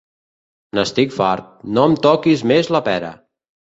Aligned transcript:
N'estic 0.77 1.13
fart, 1.19 1.53
no 1.77 1.87
em 1.93 1.97
toquis 2.09 2.47
més 2.55 2.77
la 2.79 2.85
pera! 2.93 3.19